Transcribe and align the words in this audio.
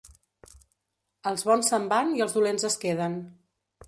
Els 1.31 1.43
bons 1.49 1.69
se'n 1.73 1.85
van 1.91 2.09
i 2.21 2.23
els 2.27 2.33
dolents 2.39 2.65
es 2.71 2.79
queden. 2.85 3.19